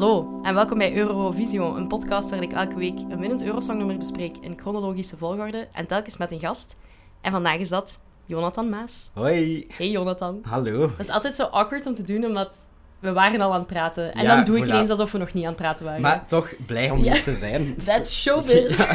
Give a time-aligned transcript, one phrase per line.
[0.00, 4.36] Hallo en welkom bij Eurovision, een podcast waar ik elke week een winnend Eurosongnummer bespreek
[4.40, 6.76] in chronologische volgorde en telkens met een gast.
[7.20, 9.10] En vandaag is dat Jonathan Maas.
[9.14, 9.66] Hoi.
[9.72, 10.40] Hey Jonathan.
[10.42, 10.80] Hallo.
[10.80, 12.54] Dat is altijd zo awkward om te doen, omdat
[12.98, 14.14] we waren al aan het praten.
[14.14, 16.00] En Ja, dan doe ik ineens alsof we nog niet aan het praten waren.
[16.00, 17.12] Maar toch blij om Ja.
[17.12, 17.74] hier te zijn.
[17.84, 18.84] That's showbiz.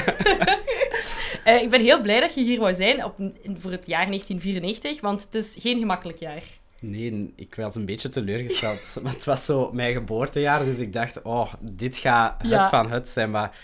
[1.44, 3.16] Eh, ik ben heel blij dat je hier wou zijn op,
[3.58, 6.44] voor het jaar 1994, want het is geen gemakkelijk jaar.
[6.90, 8.94] Nee, ik was een beetje teleurgesteld.
[9.04, 12.70] Want het was zo mijn geboortejaar, dus ik dacht, oh, dit gaat het Ja.
[12.70, 13.32] van het zijn.
[13.32, 13.58] Maar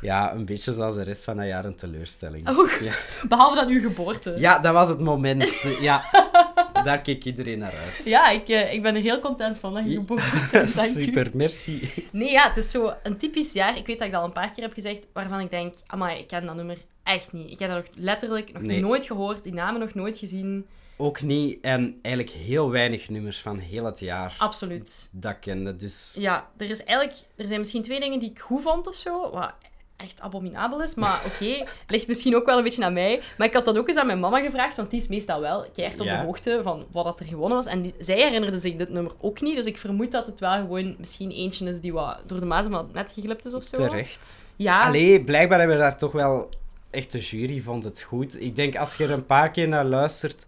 [0.00, 2.48] ja, een beetje zoals de rest van het jaar een teleurstelling.
[2.48, 2.92] Oh, Ja.
[3.28, 4.34] behalve dan uw geboorte.
[4.38, 5.66] ja, dat was het moment.
[5.80, 6.04] Ja,
[6.84, 8.04] daar keek iedereen naar uit.
[8.04, 10.70] Ja, ik, eh, ik ben er heel content van dat je geboren bent.
[10.96, 11.02] U.
[11.02, 11.90] Super, merci.
[12.12, 13.76] Nee, ja, het is zo een typisch jaar.
[13.76, 16.18] Ik weet dat ik dat al een paar keer heb gezegd, waarvan ik denk, amai,
[16.18, 17.50] ik ken dat nummer echt niet.
[17.50, 18.80] Ik heb dat nog letterlijk nog Nee.
[18.80, 20.66] nooit gehoord, die namen nog nooit gezien.
[20.98, 25.10] Ook niet, en eigenlijk heel weinig nummers van heel het jaar Absoluut.
[25.12, 25.76] dat kende.
[25.76, 28.94] Dus Ja, er, is eigenlijk, er zijn misschien twee dingen die ik goed vond of
[28.94, 29.52] zo, wat
[29.96, 33.22] echt abominabel is, maar oké, ligt misschien ook wel een beetje aan mij.
[33.38, 35.66] Maar ik had dat ook eens aan mijn mama gevraagd, want die is meestal wel
[35.72, 36.18] keihard op Ja.
[36.20, 37.66] de hoogte van wat dat er gewonnen was.
[37.66, 40.52] En die, zij herinnerde zich dit nummer ook niet, dus ik vermoed dat het wel
[40.52, 43.76] gewoon misschien eentje is die wat door de mazen wat net geglipt is of zo.
[43.88, 44.46] terecht.
[44.56, 46.48] Ja, Allee, blijkbaar hebben we daar toch wel...
[46.90, 48.40] Echt, de jury vond het goed.
[48.40, 50.46] Ik denk, als je er een paar keer naar luistert,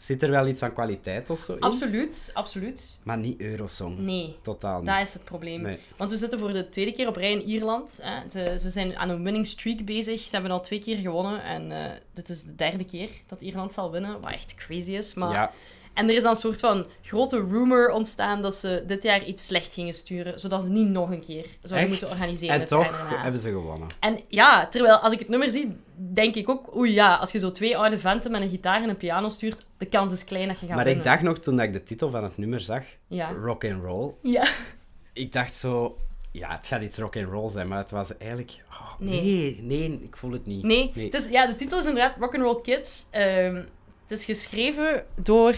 [0.00, 1.60] zit er wel iets van kwaliteit of zo in.
[1.60, 2.98] absoluut, absoluut.
[3.02, 3.98] Maar niet Eurosong.
[3.98, 4.36] Nee.
[4.42, 4.88] Totaal niet.
[4.88, 5.62] Dat is het probleem.
[5.62, 5.78] Nee.
[5.96, 8.00] Want we zitten voor de tweede keer op rij in Ierland.
[8.02, 8.30] Hè.
[8.30, 10.20] Ze, ze zijn aan een winning streak bezig.
[10.20, 11.42] Ze hebben al twee keer gewonnen.
[11.42, 14.20] En eh, dit is de derde keer dat Ierland zal winnen.
[14.20, 15.14] Wat echt crazy is.
[15.14, 15.32] Maar...
[15.32, 15.52] Ja,
[15.94, 19.46] En er is dan een soort van grote rumor ontstaan dat ze dit jaar iets
[19.46, 20.40] slecht gingen sturen.
[20.40, 22.54] Zodat ze niet nog een keer zouden moeten organiseren.
[22.54, 23.22] En het toch daarna.
[23.22, 23.88] hebben ze gewonnen.
[24.00, 26.76] En ja, terwijl als ik het nummer zie, denk ik ook...
[26.76, 29.64] Oei ja, als je zo twee oude venten met een gitaar en een piano stuurt,
[29.78, 32.10] de kans is klein dat je gaat maar ik dacht nog, toen ik de titel
[32.10, 33.30] van het nummer zag, Ja.
[33.32, 34.44] rock and roll, Ja.
[35.12, 35.96] ik dacht zo...
[36.32, 38.52] Ja, het gaat iets rock and roll zijn, maar het was eigenlijk...
[38.70, 39.20] oh, Nee.
[39.22, 39.88] nee.
[39.88, 40.62] nee, ik voel het niet.
[40.62, 41.04] Nee, Nee.
[41.04, 43.06] Het is, ja, de titel is inderdaad Rock'n'Roll Kids.
[43.10, 43.62] Ehm,
[44.10, 45.54] het is geschreven door...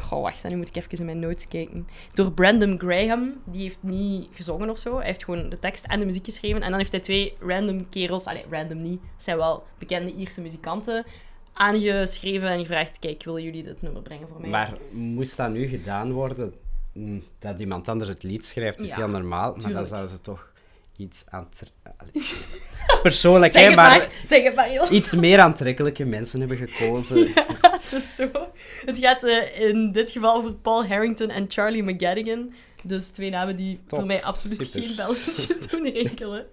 [0.00, 1.88] goh, wacht, nu moet ik even in mijn notes kijken.
[2.12, 3.34] Door Brandon Graham.
[3.44, 4.96] Die heeft niet gezongen of zo.
[4.96, 6.62] Hij heeft gewoon de tekst en de muziek geschreven.
[6.62, 8.26] En dan heeft hij twee random kerels...
[8.26, 9.00] Allee, random niet.
[9.12, 11.04] Het zijn wel bekende Ierse muzikanten.
[11.52, 12.98] Aangeschreven en gevraagd...
[12.98, 14.50] Kijk, willen jullie dit nummer brengen voor mij?
[14.50, 16.54] Maar moest dat nu gedaan worden,
[16.92, 19.56] mm, dat iemand anders het lied schrijft, is Ja, heel normaal.
[19.56, 20.52] Maar dan zouden ze toch
[20.96, 22.18] iets aantrekkelijke...
[22.86, 27.16] Het is persoonlijk, hè, maar maar, maar iets meer aantrekkelijke mensen hebben gekozen.
[27.90, 28.28] Het is zo.
[28.86, 32.52] Het gaat eh, in dit geval over Paul Harrington en Charlie McGadigan.
[32.82, 33.98] Dus twee namen die Top.
[33.98, 34.82] voor mij absoluut Super.
[34.82, 36.46] geen belletje doen rinkelen.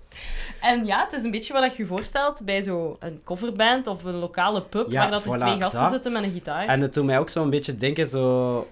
[0.62, 4.14] En ja, het is een beetje wat je je voorstelt bij zo'n coverband of een
[4.14, 5.92] lokale pub Ja, waar dat er voilà, twee gasten dat.
[5.92, 6.68] zitten met een gitaar.
[6.68, 8.68] En het doet mij ook zo'n beetje denken, zo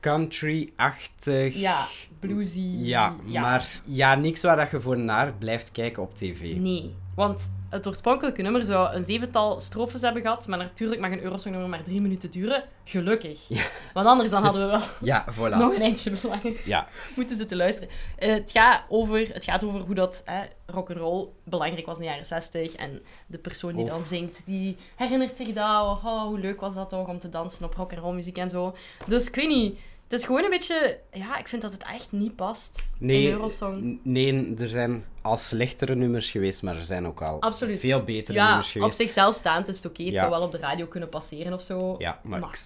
[0.00, 1.54] country-achtig.
[1.54, 1.86] Ja,
[2.20, 2.68] bluesy.
[2.76, 6.40] Ja, maar ja, niks waar dat je voor naar blijft kijken op tv.
[6.56, 11.22] Nee, want het oorspronkelijke nummer zou een zevental strofes hebben gehad, maar natuurlijk mag een
[11.22, 12.64] Eurosongnummer maar drie minuten duren.
[12.84, 13.48] Gelukkig.
[13.94, 15.56] Want anders dan Dus- hadden we wel Ja, voilà.
[15.58, 17.88] nog een eindje langer Ja, moeten zitten luisteren.
[18.18, 22.08] Eh, het, gaat over, het gaat over hoe dat eh, rock'n'roll belangrijk was in de
[22.08, 22.74] jaren 60.
[22.74, 23.90] En de persoon die Oh.
[23.90, 25.82] dan zingt, die herinnert zich dat.
[26.04, 28.74] Oh, hoe leuk was dat toch om te dansen op rock'n'roll muziek en zo.
[29.06, 29.78] Dus ik weet niet.
[30.08, 30.98] Het is gewoon een beetje...
[31.12, 33.98] Ja, ik vind dat het echt niet past nee, in Eurosong.
[34.02, 37.80] nee, er zijn al slechtere nummers geweest, maar er zijn ook al Absoluut.
[37.80, 38.96] veel betere ja, nummers op geweest.
[38.96, 40.02] zichzelf staand is het oké.
[40.02, 40.18] Het Ja.
[40.18, 41.94] zou wel op de radio kunnen passeren of zo.
[41.98, 42.58] Ja, maar Maar ik-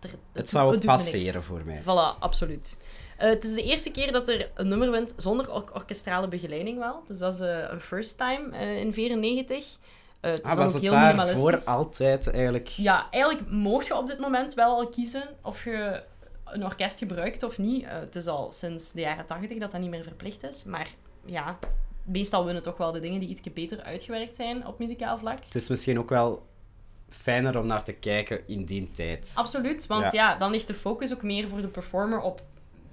[0.00, 0.84] Er- het zou niks.
[0.84, 1.80] passeren voor mij.
[1.82, 2.80] Voilà, absoluut.
[3.16, 6.78] Eh, het is de eerste keer dat er een nummer wint zonder or- orkestrale begeleiding
[6.78, 7.02] wel.
[7.06, 9.64] Dus dat is eh, een first time eh, in 94.
[10.20, 11.40] Eh, het is Ah, dan was ook het heel minimalistisch.
[11.40, 12.68] voor altijd eigenlijk?
[12.68, 16.02] Ja, eigenlijk mocht je op dit moment wel al kiezen of je
[16.44, 17.84] een orkest gebruikt of niet.
[17.88, 20.64] Het is al sinds de jaren 80 dat dat niet meer verplicht is.
[20.64, 20.88] Maar
[21.28, 21.58] ja,
[22.02, 25.44] meestal winnen toch wel de dingen die iets beter uitgewerkt zijn op muzikaal vlak.
[25.44, 26.46] Het is misschien ook wel
[27.08, 29.32] fijner om naar te kijken in die tijd.
[29.34, 30.36] Absoluut, want ja.
[30.36, 32.42] dan ligt de focus ook meer voor de performer op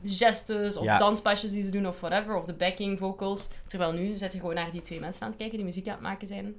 [0.05, 0.97] gestes of Ja.
[0.97, 3.49] danspasjes die ze doen of whatever, of de backing vocals.
[3.65, 5.93] Terwijl nu zit je gewoon naar die twee mensen aan het kijken die muziek aan
[5.93, 6.55] het maken zijn.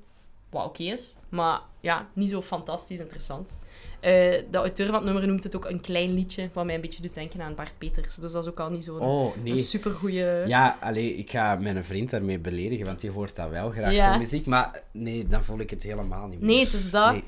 [0.51, 3.59] Wat oké is, maar ja, niet zo fantastisch interessant.
[4.07, 4.13] Eh,
[4.51, 7.03] de auteur van het nummer noemt het ook een klein liedje, wat mij een beetje
[7.03, 8.15] doet denken aan Bart Peters.
[8.15, 9.57] Dus dat is ook al niet zo'n Oh, nee.
[9.57, 10.25] supergoeie...
[10.47, 14.09] Ja, allee, ik ga mijn vriend daarmee beledigen, want die hoort dat wel graag, Ja.
[14.11, 14.47] zo'n muziek.
[14.47, 16.49] Maar nee, dan voel ik het helemaal niet meer.
[16.49, 17.13] Nee, het is dat.
[17.13, 17.25] Nee.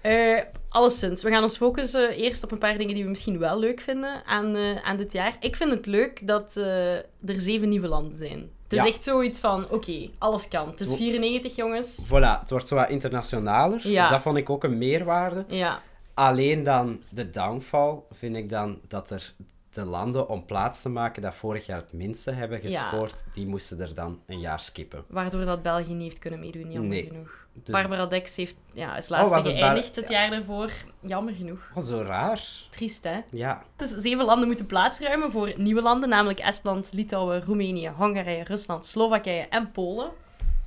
[0.00, 3.58] Eh, alleszins, we gaan ons focussen eerst op een paar dingen die we misschien wel
[3.58, 5.36] leuk vinden aan, eh, aan dit jaar.
[5.40, 8.50] Ik vind het leuk dat er zeven nieuwe landen zijn.
[8.68, 10.68] Het is echt zoiets van, oké, alles kan.
[10.70, 12.06] Het is Zo- 94, jongens.
[12.06, 13.88] Voilà, het wordt zo wat internationaler.
[13.88, 14.08] Ja.
[14.08, 15.44] Dat vond ik ook een meerwaarde.
[15.48, 15.82] Ja,
[16.14, 19.32] Alleen dan de downfall vind ik dan dat er
[19.70, 22.80] de landen om plaats te maken dat vorig jaar het minste hebben Ja.
[22.80, 25.04] gescoord, die moesten er dan een jaar skippen.
[25.08, 27.06] Waardoor dat België niet heeft kunnen meedoen, jammer Nee.
[27.06, 27.40] genoeg.
[27.52, 30.70] Dus, Barbara Dex heeft, ja, is Oh, laatste was het Bar- geëindigd het jaar ervoor.
[31.00, 31.70] Jammer genoeg.
[31.74, 32.42] oh, zo raar.
[32.70, 33.20] Triest, hè?
[33.30, 38.86] Ja, Dus zeven landen moeten plaatsruimen voor nieuwe landen, namelijk Estland, Litouwen, Roemenië, Hongarije, Rusland,
[38.86, 40.10] Slowakije en Polen.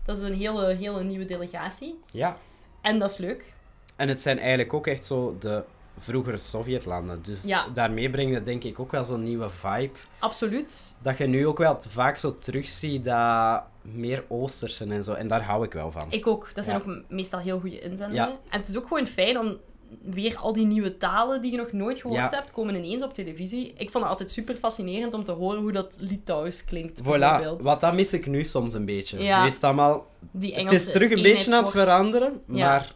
[0.05, 1.99] Dat is een hele, hele nieuwe delegatie.
[2.11, 2.37] ja.
[2.81, 3.53] En dat is leuk.
[3.95, 5.63] En het zijn eigenlijk ook echt zo de
[5.97, 7.21] vroegere Sovjetlanden.
[7.21, 7.65] Dus Ja.
[7.73, 9.93] daarmee breng je denk ik ook wel zo'n nieuwe vibe.
[10.19, 10.95] Absoluut.
[11.01, 15.13] Dat je nu ook wel vaak zo terugziet dat meer Oostersen en zo.
[15.13, 16.07] En daar hou ik wel van.
[16.09, 16.49] Ik ook.
[16.53, 16.91] Dat zijn Ja.
[16.91, 18.27] ook meestal heel goede inzendingen.
[18.27, 18.37] Ja.
[18.49, 19.57] En het is ook gewoon fijn om
[20.01, 23.73] weer al die nieuwe talen die je nog nooit gehoord hebt, komen ineens op televisie.
[23.77, 27.81] Ik vond het altijd super fascinerend om te horen hoe dat Litouws klinkt, Voilà, wat
[27.81, 29.23] dat mis ik nu soms een beetje.
[29.23, 29.41] Ja.
[29.41, 30.07] Nu is het allemaal...
[30.31, 32.93] Die Het is terug een beetje aan het veranderen, maar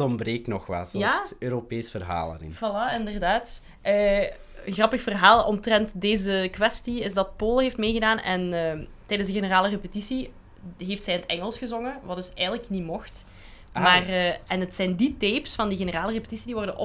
[0.00, 0.90] het ontbreekt nog wat.
[0.90, 1.18] Zo Ja?
[1.18, 2.54] het Europees verhaal erin.
[2.54, 3.62] Voilà, inderdaad.
[3.82, 9.34] Een grappig verhaal omtrent deze kwestie is dat Polen heeft meegedaan en eh, tijdens de
[9.34, 10.32] generale repetitie
[10.78, 13.26] heeft zij in het Engels gezongen, wat dus eigenlijk niet mocht.
[13.72, 13.82] Ah.
[13.82, 16.76] Maar, eh, en het zijn die tapes van die generale repetitie die worden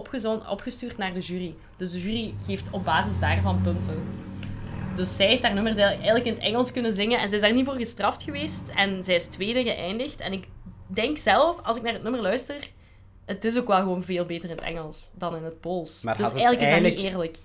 [0.50, 1.56] opgestuurd naar de jury.
[1.78, 4.04] Dus de jury geeft op basis daarvan punten.
[4.96, 7.54] Dus zij heeft haar nummers eigenlijk in het Engels kunnen zingen en zij is daar
[7.54, 8.72] niet voor gestraft geweest.
[8.76, 10.20] En zij is tweede geëindigd.
[10.20, 10.48] En ik
[10.88, 12.70] denk zelf, als ik naar het nummer luister,
[13.26, 16.04] het is ook wel gewoon veel beter in het Engels dan in het Pools.
[16.04, 17.38] Maar dus eigenlijk is dat niet eerlijk.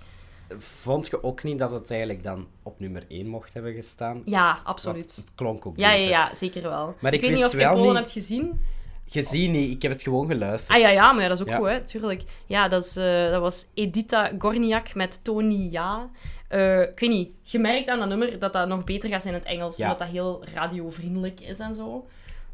[0.57, 4.21] Vond je ook niet dat het eigenlijk dan op nummer 1 mocht hebben gestaan?
[4.25, 5.15] Ja, Want absoluut.
[5.15, 6.09] het klonk ook Ja, ja, beter.
[6.11, 6.95] ja, zeker wel.
[6.99, 8.61] Maar ik weet niet of je Polen niet- hebt gezien.
[9.07, 10.77] Gezien niet, ik heb het gewoon geluisterd.
[10.77, 11.57] Ah ja, ja, maar ja, dat is ook Ja.
[11.57, 12.23] goed, hè, tuurlijk.
[12.45, 16.09] Ja, dat, is, eh, dat was Edita Gorniak met Tony Ja.
[16.47, 19.33] Eh, ik weet niet, je merkt aan dat nummer dat dat nog beter gaat zijn
[19.33, 19.83] in het Engels, Ja.
[19.83, 22.07] omdat dat heel radiovriendelijk is en zo.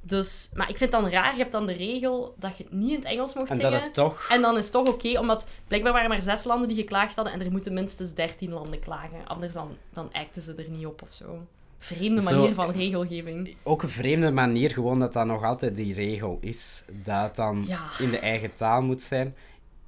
[0.07, 2.74] Dus, maar ik vind het dan raar, je hebt dan de regel dat je het
[2.74, 3.71] niet in het Engels mocht En zingen.
[3.71, 4.27] dat het toch...
[4.31, 7.33] En dan is het toch oké, omdat blijkbaar waren maar zes landen die geklaagd hadden
[7.33, 9.27] en er moeten minstens dertien landen klagen.
[9.27, 11.45] Anders dan, dan eikten ze er niet op of zo.
[11.80, 13.56] Vreemde Zo- manier van regelgeving.
[13.63, 16.83] Ook een vreemde manier, gewoon dat dat nog altijd die regel is.
[17.04, 17.80] Dat het dan Ja.
[18.00, 19.36] in de eigen taal moet zijn.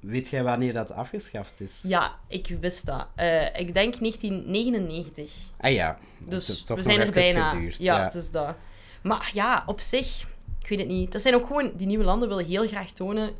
[0.00, 1.80] Weet jij wanneer dat afgeschaft is?
[1.82, 3.06] Ja, ik wist dat.
[3.14, 5.30] Eh, ik denk 1999.
[5.60, 5.98] Ah ja.
[6.18, 7.48] Dus we zijn er bijna.
[7.48, 8.04] geduurd, ja, ja.
[8.04, 8.54] het is dat.
[9.02, 10.26] Maar ja, op zich,
[10.62, 11.12] ik weet het niet.
[11.12, 13.34] Dat zijn ook gewoon, die nieuwe landen willen heel graag tonen.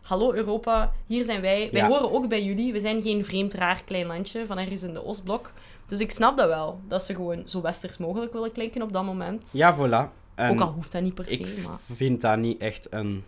[0.00, 1.68] Hallo Europa, hier zijn wij.
[1.72, 1.88] Wij Ja.
[1.88, 2.72] horen ook bij jullie.
[2.72, 5.52] We zijn geen vreemd raar klein landje van ergens in de Oostblok.
[5.86, 6.80] Dus ik snap dat wel.
[6.88, 9.50] Dat ze gewoon zo westers mogelijk willen klinken op dat moment.
[9.52, 10.20] Ja, voilà.
[10.34, 11.38] En ook al hoeft dat niet per se.
[11.38, 11.78] ik maar...
[11.94, 13.24] vind dat niet echt een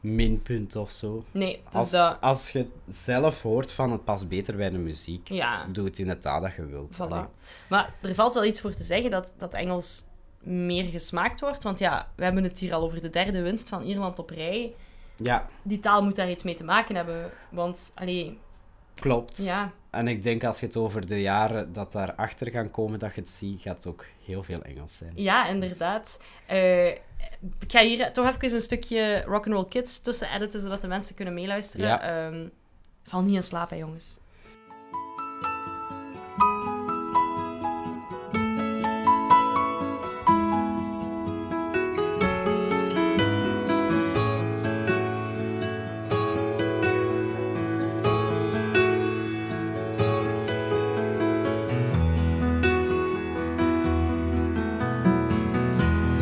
[0.00, 1.24] minpunt of zo.
[1.30, 2.18] Nee, dus Als, dat...
[2.20, 6.06] als je zelf hoort van het past beter bij de muziek, Ja, doe het in
[6.06, 6.96] de taal dat je wilt.
[7.02, 7.30] Voilà.
[7.68, 10.06] Maar er valt wel iets voor te zeggen dat, dat Engels
[10.44, 11.62] meer gesmaakt wordt.
[11.62, 14.74] Want ja, we hebben het hier al over de derde winst van Ierland op rij.
[15.16, 17.30] Ja, Die taal moet daar iets mee te maken hebben.
[17.50, 18.38] Want, allee,
[18.94, 19.44] klopt.
[19.44, 23.14] ja, En ik denk als je het over de jaren dat daarachter gaan komen, dat
[23.14, 25.12] je het ziet, gaat het ook heel veel Engels zijn.
[25.14, 26.20] ja inderdaad.
[26.46, 26.98] Eh, ik
[27.68, 31.86] ga hier toch even een stukje Rock'n'Roll Kids tussen editen, zodat de mensen kunnen meeluisteren.
[31.86, 32.26] Ja.
[32.26, 32.46] Ehm,
[33.02, 34.18] val niet in slaap, hè, jongens.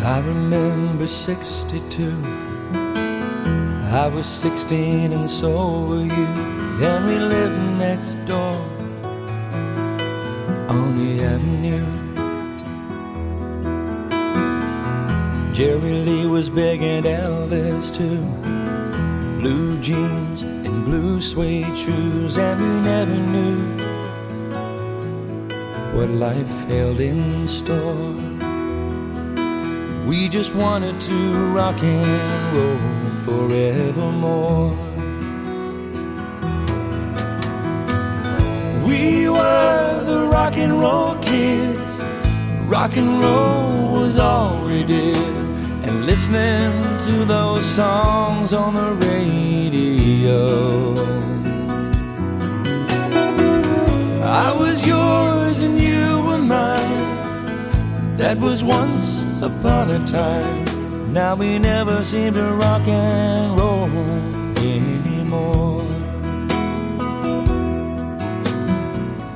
[0.05, 2.25] I remember 62.
[3.93, 6.27] I was 16 and so were you.
[6.83, 8.57] And we lived next door
[10.69, 11.87] on the avenue.
[15.53, 18.27] Jerry Lee was big and Elvis too.
[19.41, 23.61] Blue jeans and blue suede shoes, and we never knew
[25.97, 28.32] what life held in store.
[30.07, 34.71] We just wanted to rock and roll forevermore.
[38.85, 42.01] We were the rock and roll kids.
[42.67, 45.17] Rock and roll was all we did.
[45.87, 46.73] And listening
[47.07, 50.95] to those songs on the radio.
[54.25, 58.17] I was yours and you were mine.
[58.17, 60.65] That was once upon a time.
[61.13, 63.89] Now we never seem to rock and roll
[64.57, 65.83] anymore.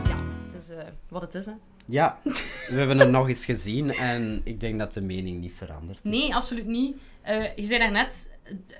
[0.04, 0.16] Ja,
[0.52, 1.52] het is eh, wat het is, hè.
[1.86, 2.18] Ja,
[2.68, 5.98] we hebben het nog eens gezien en ik denk dat de mening niet verandert.
[6.02, 6.10] is.
[6.10, 6.96] Nee, absoluut niet.
[7.22, 8.28] Eh, je zei daarnet,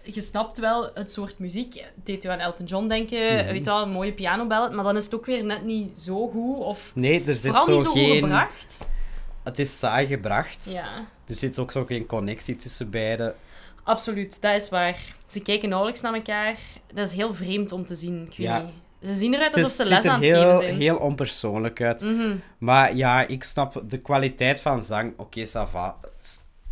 [0.03, 1.75] je snapt wel het soort muziek.
[1.75, 3.35] Het deed je aan Elton John denken.
[3.35, 3.47] Mhm.
[3.47, 4.73] Weet je wel, een mooie pianoballad.
[4.73, 6.59] Maar dan is het ook weer net niet zo goed.
[6.59, 8.23] Of Nee, er zit vooral zo niet zo goed geen...
[8.23, 8.91] gebracht.
[9.43, 10.71] Het is saai gebracht.
[10.73, 13.35] Ja, Er zit ook zo geen connectie tussen beiden.
[13.85, 14.41] absoluut.
[14.43, 14.97] Dat is waar.
[15.27, 16.57] Ze kijken nauwelijks naar elkaar.
[16.95, 18.17] Dat is heel vreemd om te zien.
[18.23, 18.59] Ik weet Ja.
[18.63, 18.73] niet.
[19.03, 20.81] Ze zien eruit alsof ze les aan het heel, geven zijn.
[20.81, 22.01] heel onpersoonlijk uit.
[22.01, 22.37] Mhm.
[22.59, 25.13] Maar ja, ik snap de kwaliteit van zang.
[25.17, 25.97] Oké, ça va.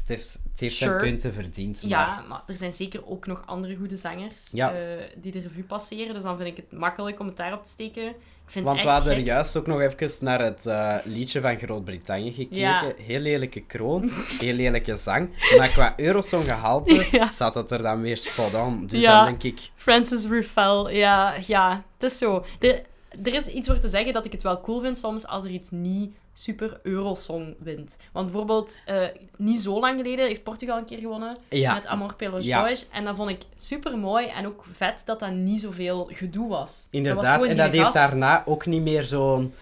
[0.05, 0.91] Het heeft, het heeft Sure.
[0.91, 1.81] zijn punten verdiend.
[1.83, 4.73] Maar Ja, maar er zijn zeker ook nog andere goede zangers Ja.
[4.75, 4.81] eh,
[5.17, 6.15] die de revue passeren.
[6.15, 8.09] Dus dan vind ik het makkelijk om het daarop te steken.
[8.09, 9.33] Ik vind Want het we echt hadden gek.
[9.33, 12.57] juist ook nog even naar het eh, liedje van Groot-Brittannië gekeken.
[12.57, 12.93] Ja.
[12.97, 15.29] Heel lelijke kroon, heel lelijke zang.
[15.59, 17.29] Maar qua Eurosong gehalte Ja.
[17.29, 18.87] staat het er dan weer spot on.
[18.87, 19.17] Dus Ja.
[19.17, 19.71] dan denk ik...
[19.75, 22.45] Francis Ruffel, ja, ja, het is zo.
[22.61, 22.83] Er,
[23.25, 25.51] er is iets voor te zeggen dat ik het wel cool vind soms als er
[25.51, 27.97] iets niet super Eurosong wint.
[28.13, 29.03] Want bijvoorbeeld, eh,
[29.37, 31.75] niet zo lang geleden heeft Portugal een keer gewonnen Ja.
[31.75, 32.61] met Amor Pelos Ja.
[32.63, 32.89] Dois.
[32.93, 36.61] En dat vond ik super mooi en ook vet dat dat niet zoveel gedoe was.
[36.65, 39.55] Dat was Inderdaad, en dat heeft daarna ook niet meer zo'n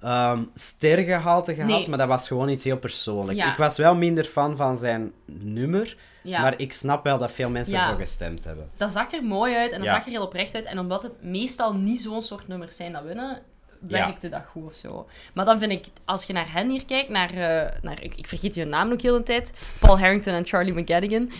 [0.00, 1.88] ehm stergehalte gehad, Nee.
[1.88, 3.38] maar dat was gewoon iets heel persoonlijk.
[3.38, 3.50] Ja.
[3.50, 6.40] Ik was wel minder fan van zijn nummer, Ja.
[6.40, 7.82] maar ik snap wel dat veel mensen Ja.
[7.84, 8.70] ervoor gestemd hebben.
[8.76, 10.64] dat zag er mooi uit en dat zag er heel oprecht uit.
[10.64, 13.42] En omdat het meestal niet zo'n soort nummers zijn dat winnen,
[13.88, 15.06] werkte dat goed of zo.
[15.34, 18.26] Maar dan vind ik, als je naar hen hier kijkt, naar, eh, naar ik, ik
[18.26, 21.30] vergeet je naam ook heel de tijd, Paul Harrington en Charlie McGadigan,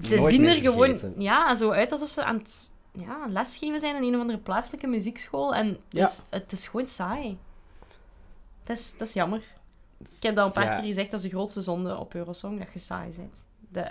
[0.00, 3.96] ze Nooit zien er gewoon ja, zo uit alsof ze aan het ja, lesgeven zijn
[3.96, 5.54] in een of andere plaatselijke muziekschool.
[5.54, 6.04] En het, Ja.
[6.06, 7.38] is, het is gewoon saai.
[8.64, 9.42] Dat is, dat is jammer.
[9.98, 10.74] Ik heb dat een paar Ja.
[10.76, 13.46] keer gezegd, dat is de grootste zonde op Eurosong, dat je saai bent.
[13.68, 13.90] De,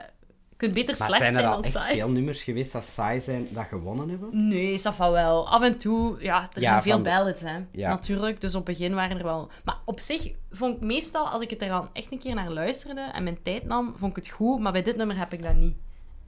[0.58, 1.94] kunt beter Maar slecht zijn er zijn al dan echt saai.
[1.96, 4.48] veel nummers geweest dat saai zijn, dat gewonnen hebben?
[4.48, 5.48] Nee, dat wel.
[5.50, 7.58] Af en toe, ja, er Ja, zijn veel ballads, hè.
[7.72, 7.90] Ja.
[7.90, 9.50] Natuurlijk, dus op het begin waren er wel...
[9.64, 12.52] Maar op zich vond ik meestal, als ik het er dan echt een keer naar
[12.52, 14.60] luisterde en mijn tijd nam, vond ik het goed.
[14.60, 15.76] Maar bij dit nummer heb ik dat niet.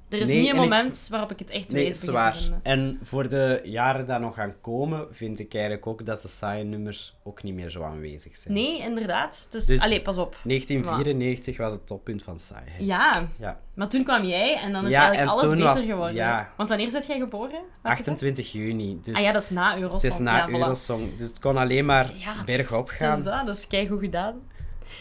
[0.10, 2.38] Er is Nee, niet een ik- moment waarop ik het echt Nee, te zwaar.
[2.64, 6.64] En voor de jaren die nog gaan komen, vind ik eigenlijk ook dat de saaie
[6.64, 8.54] nummers ook niet meer zo aanwezig zijn.
[8.54, 9.48] Nee, inderdaad.
[9.50, 10.36] Dus, Dus- allee, pas op.
[10.44, 12.84] 1994 was het toppunt van saaiheid.
[12.86, 13.60] Ja, Ja.
[13.74, 16.16] maar toen kwam jij en dan is Ja, eigenlijk en alles beter was- geworden.
[16.16, 16.52] ja.
[16.58, 17.50] Want wanneer zit jij geboren?
[17.52, 17.92] Welke dag?
[17.92, 19.00] 28 juni.
[19.02, 20.02] Dus Ah ja, dat is na Eurosong.
[20.02, 20.52] het is na ja, voilà.
[20.52, 21.16] Eurosong.
[21.16, 23.18] Dus het kon alleen maar is- bergop gaan.
[23.18, 24.42] is dat, dus kijk hoe gedaan.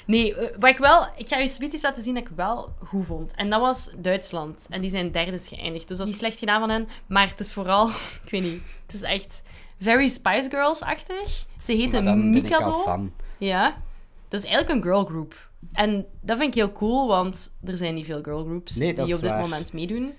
[0.06, 1.06] Nee, eh, wat ik wel...
[1.16, 3.34] Ik ga je zoiets iets laten zien dat ik wel goed vond.
[3.34, 4.66] En dat was Duitsland.
[4.70, 5.88] En die zijn derde geëindigd.
[5.88, 6.88] Dus dat is niet slecht gedaan van hen.
[7.06, 7.88] Maar het is vooral...
[8.24, 8.62] Ik weet niet.
[8.86, 9.42] Het is echt
[9.80, 11.44] very Spice Girls-achtig.
[11.60, 12.82] Ze heten dan ben ik al Mikado.
[12.82, 13.12] fan.
[13.38, 13.82] Ja.
[14.28, 15.48] Dus eigenlijk een girlgroup.
[15.72, 19.14] En dat vind ik heel cool, want er zijn niet veel girlgroups Nee, dat die
[19.14, 19.40] op dit waar.
[19.40, 20.12] moment meedoen.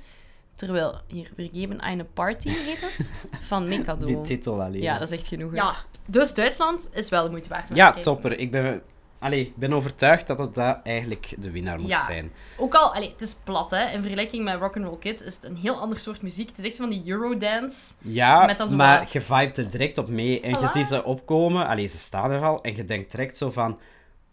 [0.56, 3.14] Terwijl, hier, we geven een party, heet het,
[3.48, 4.06] van Mikado.
[4.06, 4.82] Die titel alleen.
[4.82, 5.52] Ja, dat is echt genoeg.
[5.52, 5.58] hè.
[5.58, 5.74] Ja,
[6.06, 7.70] dus Duitsland is wel de moeite waard.
[7.70, 8.22] om Ja, naar te kijken.
[8.22, 8.40] topper.
[8.40, 8.82] Ik ben,
[9.20, 12.04] allee, ik ben overtuigd dat het dat eigenlijk de winnaar moest Ja.
[12.06, 12.32] zijn.
[12.58, 13.90] Ook al, allee, het is plat hè.
[13.92, 16.48] In vergelijking met Rock'n'Roll Kids is het een heel ander soort muziek.
[16.50, 17.94] Het is echt zo van die Eurodance.
[18.02, 20.42] Ja, Met dan zo maar wat- je vibet er direct op mee.
[20.42, 21.68] En je ziet ze opkomen.
[21.68, 22.62] Allee, ze staan er al.
[22.62, 23.80] En je denkt direct zo van...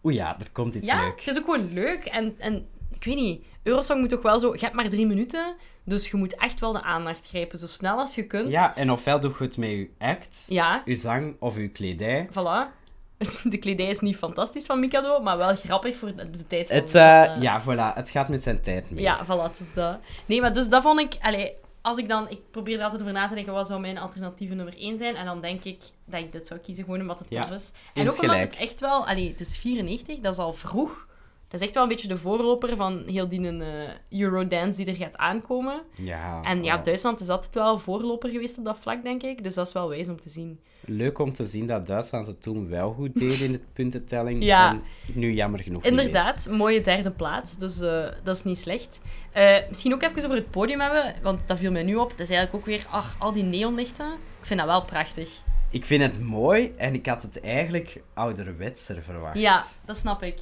[0.03, 1.19] Oeh ja, er komt iets Ja, leuk.
[1.19, 2.05] het is ook gewoon leuk.
[2.05, 4.53] En, en ik weet niet, Eurosong moet toch wel zo...
[4.53, 7.57] Je hebt maar drie minuten, dus je moet echt wel de aandacht grijpen.
[7.57, 8.49] Zo snel als je kunt.
[8.51, 12.27] Ja, en ofwel doe je het met je act, Ja, je zang of je kledij.
[12.31, 12.83] voilà.
[13.43, 16.75] De kledij is niet fantastisch van Mikado, maar wel grappig voor de, de tijd van...
[16.75, 17.95] Het, eh, ja, voilà.
[17.95, 19.03] Het gaat met zijn tijd mee.
[19.03, 19.99] Ja, voilà, het is dat.
[20.25, 21.13] Nee, maar dus dat vond ik...
[21.21, 22.29] Allee, als ik dan...
[22.29, 25.15] Ik probeer er altijd over na te denken, wat zou mijn alternatieve nummer 1 zijn?
[25.15, 27.73] En dan denk ik dat ik dit zou kiezen, gewoon omdat het Ja, tof is.
[27.93, 29.07] En ook omdat het echt wel...
[29.07, 31.07] Allee, het is 94, dat is al vroeg.
[31.47, 34.99] Dat is echt wel een beetje de voorloper van heel die eh, Eurodance die er
[34.99, 35.81] gaat aankomen.
[35.95, 36.77] Ja, En ja.
[36.77, 39.43] Duitsland is altijd wel voorloper geweest op dat vlak, denk ik.
[39.43, 40.59] Dus dat is wel wijs om te zien.
[40.85, 44.43] Leuk om te zien dat Duitsland het toen wel goed deed in de puntentelling.
[44.43, 44.71] Ja.
[44.71, 44.81] En
[45.13, 45.83] nu jammer genoeg.
[45.83, 48.99] Inderdaad, mooie derde plaats, dus eh, dat is niet slecht.
[49.31, 52.09] Eh, misschien ook even over het podium hebben, want dat viel mij nu op.
[52.09, 54.13] Het is eigenlijk ook weer, ach, al die neonlichten.
[54.39, 55.29] Ik vind dat wel prachtig.
[55.69, 59.37] Ik vind het mooi en ik had het eigenlijk ouderwetser verwacht.
[59.37, 60.39] Ja, dat snap ik.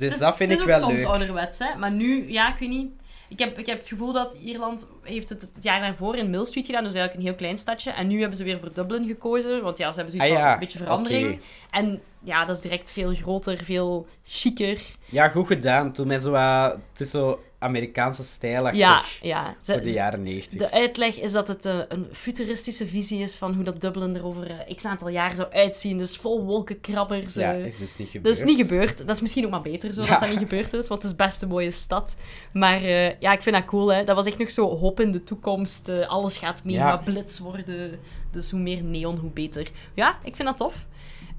[0.00, 1.10] Dus Het is- dat vind het ik is ook wel soms leuk.
[1.12, 1.76] ouderwets, hè.
[1.78, 2.90] Maar nu, ja, ik weet niet.
[3.28, 6.44] Ik heb, ik heb het gevoel dat Ierland heeft het het jaar daarvoor in Mill
[6.44, 7.90] Street gedaan, dus eigenlijk een heel klein stadje.
[7.90, 10.52] En nu hebben ze weer voor Dublin gekozen, want ja, ze hebben zoiets Ah, van
[10.52, 11.40] een beetje verandering.
[11.70, 14.80] En ja, dat is direct veel groter, veel chiquer.
[15.04, 15.92] Ja, goed gedaan.
[15.92, 19.54] Toen met zo, het is zo Amerikaanse stijlachtig Ja, ja.
[19.62, 20.58] Ze- voor de jaren 90.
[20.58, 24.24] De uitleg is dat het eh, een futuristische visie is van hoe dat Dublin er
[24.24, 25.98] over eh, x aantal jaar zou uitzien.
[25.98, 27.34] Dus vol wolkenkrabbers.
[27.34, 27.64] Ja, eh.
[27.66, 28.24] is dus niet gebeurd.
[28.38, 28.98] dat is niet gebeurd.
[28.98, 30.08] Dat is misschien ook maar beter zo Ja.
[30.08, 32.16] dat dat niet gebeurd is, want het is best een mooie stad.
[32.52, 32.80] Maar
[33.20, 33.92] ja, ik vind dat cool.
[33.92, 34.04] Hè.
[34.04, 35.88] Dat was echt nog zo hoop in de toekomst.
[36.06, 36.96] alles gaat mega Ja.
[36.96, 37.98] blitz worden.
[38.32, 39.68] Dus hoe meer neon, hoe beter.
[39.94, 40.86] Ja, ik vind dat tof.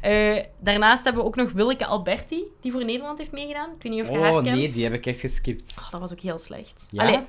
[0.02, 3.70] Eh, daarnaast hebben we ook nog Willeke Alberti, die voor Nederland heeft meegedaan.
[3.78, 4.56] Ik weet niet of je haar Oh kent.
[4.56, 5.76] nee, die heb ik echt geskipt.
[5.80, 6.88] Oh, dat was ook heel slecht.
[6.92, 7.02] Ja?
[7.04, 7.20] Allee,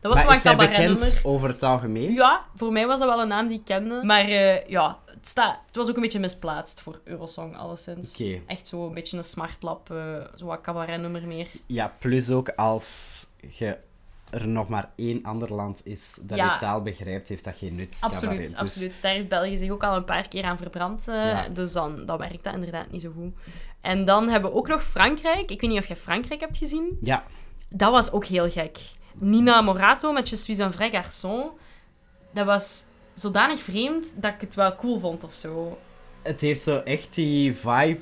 [0.00, 2.12] Dat was maar is hij bekend over het algemeen?
[2.12, 4.00] Ja, voor mij was dat wel een naam die ik kende.
[4.02, 5.32] Maar eh, ja, het,
[5.66, 8.22] het was ook een beetje misplaatst voor Eurosong, alleszins.
[8.46, 11.46] Echt zo een beetje een smartlap, eh zo wat cabaretnummer meer.
[11.66, 13.76] Ja, plus ook als je
[14.32, 16.52] er nog maar één ander land is dat Ja.
[16.52, 17.96] je taal begrijpt, heeft dat geen nut.
[18.00, 18.36] Absoluut.
[18.36, 19.02] Dus- absoluut.
[19.02, 21.08] Daar heeft België zich ook al een paar keer aan verbrand.
[21.08, 21.48] eh, Ja.
[21.48, 23.32] Dus dan, dan werkt dat inderdaad niet zo goed.
[23.80, 25.50] En dan hebben we ook nog Frankrijk.
[25.50, 26.98] Ik weet niet of je Frankrijk hebt gezien.
[27.02, 27.24] Ja,
[27.68, 28.78] Dat was ook heel gek.
[29.14, 31.46] Nina Morato met Je suis un vrai garçon.
[32.32, 32.84] Dat was
[33.14, 35.78] zodanig vreemd dat ik het wel cool vond of zo.
[36.22, 38.00] het heeft zo echt die vibe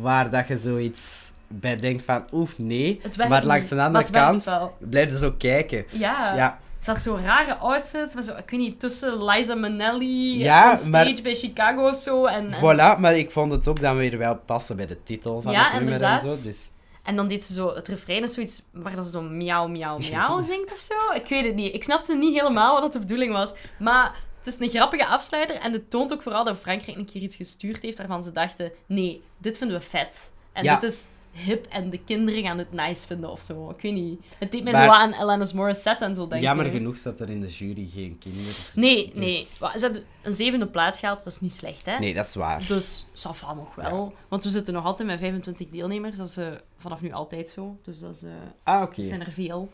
[0.00, 2.98] waar dat je zoiets bij denkt van, oef, nee.
[3.02, 4.44] Het Maar langs de andere kant
[4.90, 5.84] je zo kijken.
[5.90, 6.34] Ja.
[6.34, 10.70] Ja, Ze had zo'n rare outfit, maar zo, ik weet niet, tussen Liza Minnelli Ja,
[10.70, 12.24] on stage maar- bij Chicago of zo.
[12.24, 13.00] En, en, voilà.
[13.00, 15.72] Maar ik vond het ook dan weer wel passen bij de titel van Ja, het
[15.72, 16.22] nummer inderdaad.
[16.22, 16.42] en zo.
[16.48, 16.70] Dus
[17.02, 19.98] en dan deed ze zo, het refrein is zoiets waar dat ze zo miauw, miauw,
[19.98, 20.94] miauw zingt of zo.
[21.14, 21.74] Ik weet het niet.
[21.74, 23.54] Ik snapte niet helemaal wat dat de bedoeling was.
[23.78, 27.22] Maar het is een grappige afsluiter en het toont ook vooral dat Frankrijk een keer
[27.22, 30.32] iets gestuurd heeft waarvan ze dachten, nee, dit vinden we vet.
[30.52, 30.74] En Ja.
[30.78, 31.06] dit is
[31.44, 33.70] hip en de kinderen gaan het nice vinden of zo.
[33.70, 34.20] Ik weet niet.
[34.38, 36.40] Het deed mij Maar- zo aan Alanis Morissette en zo denken.
[36.40, 38.52] jammer genoeg zat er in de jury geen kinderen.
[38.74, 39.70] Nee, Dus- nee.
[39.72, 41.98] Ze hebben een zevende plaats gehaald, dat is niet slecht, hè?
[41.98, 42.66] Nee, dat is waar.
[42.66, 44.14] Dus ça va nog wel.
[44.28, 46.16] Want we zitten nog altijd met 25 deelnemers.
[46.16, 46.46] Dat is eh,
[46.78, 47.78] vanaf nu altijd zo.
[47.82, 48.30] Dus dat, is, eh,
[48.62, 48.96] Ah, oké.
[48.96, 49.70] dat zijn er veel.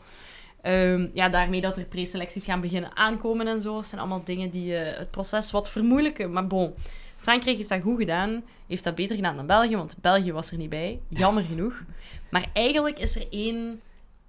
[0.61, 3.75] Ehm, ja, daarmee dat er preselecties gaan beginnen aankomen en zo.
[3.75, 6.31] Dat zijn allemaal dingen die eh, het proces wat vermoeilijken.
[6.31, 6.73] Maar bon,
[7.23, 8.43] Frankrijk heeft dat goed gedaan.
[8.67, 10.99] Heeft dat beter gedaan dan België, want België was er niet bij.
[11.07, 11.83] Jammer genoeg.
[12.31, 13.81] Maar eigenlijk is er één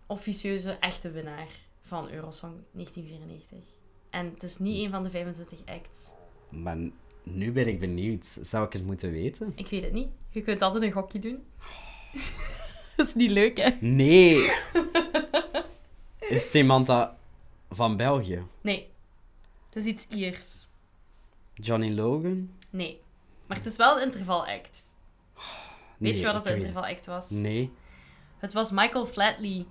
[0.07, 1.49] officieuze echte winnaar
[1.83, 3.59] van Eurosong 1994.
[4.11, 6.13] En het is niet één van de 25 acts.
[6.49, 6.77] Maar
[7.23, 8.39] nu ben ik benieuwd.
[8.43, 9.53] Zou ik het moeten weten?
[9.55, 10.09] Ik weet het niet.
[10.31, 11.45] Je kunt altijd een gokje doen.
[12.97, 13.71] dat is niet leuk, hè?
[13.81, 14.51] Nee.
[16.19, 17.11] is het iemand dat
[17.71, 18.43] van België?
[18.61, 18.89] Nee.
[19.69, 20.67] Het is iets Iers.
[21.55, 22.51] Johnny Logan?
[22.77, 23.01] Nee.
[23.47, 24.79] Maar het is wel een intervalact.
[25.99, 27.31] Weet Nee, je wat het een weet- intervalact was?
[27.31, 27.73] Nee.
[28.39, 29.67] Het was Michael Flatley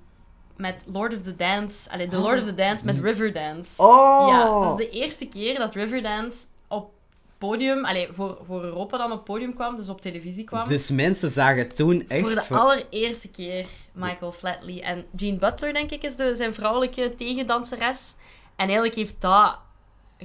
[0.58, 1.90] met Lord of the Dance.
[1.92, 3.82] Allee, The Lord of the Dance met Riverdance.
[3.82, 4.28] Oh!
[4.30, 6.92] Ja, dat is de eerste keer dat Riverdance op
[7.38, 10.68] podium, allee, voor, voor Europa dan op podium kwam, dus op televisie kwam.
[10.68, 12.22] Dus mensen zagen toen echt...
[12.22, 14.82] voor de van- allereerste keer Michael Flatley.
[14.82, 18.16] En Jean Butler, denk ik, is de, zijn vrouwelijke tegendanseres.
[18.56, 19.58] En eigenlijk heeft dat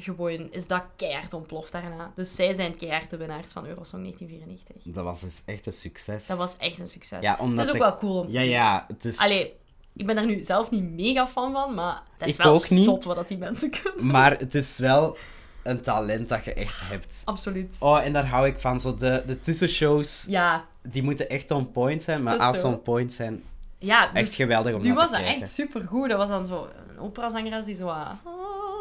[0.01, 2.13] gewoon, is dat keihard ontploft daarna.
[2.15, 4.93] Dus zij zijn keihard de winnaars van Eurosong 1994.
[4.95, 6.27] Dat was dus echt een succes.
[6.27, 7.23] Dat was echt een succes.
[7.23, 8.51] Ja, het omdat is ook wel cool om te Ja, zien.
[8.51, 8.85] ja.
[8.89, 9.19] Het is...
[9.19, 9.57] Allee,
[9.97, 12.69] ik ben daar nu zelf niet mega fan van, maar dat is Ik wel ook
[12.69, 12.85] niet.
[12.85, 14.07] zot wat dat die mensen kunnen.
[14.07, 15.17] Maar het is wel
[15.63, 17.23] een talent dat je echt hebt.
[17.25, 17.77] Absoluut.
[17.81, 18.81] Oh, en daar hou ik van.
[18.81, 22.23] Zo de, de tussenshows, Ja, die moeten echt on point zijn.
[22.23, 23.43] Maar Dat als ze on point zijn,
[23.79, 25.43] ja dus echt geweldig om nu naar was te dat kijken.
[25.43, 26.09] echt supergoed.
[26.09, 27.89] Dat was dan zo een operazangeres die zo...
[27.89, 28.11] ah,